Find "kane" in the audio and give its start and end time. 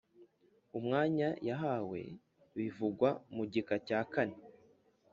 4.13-4.37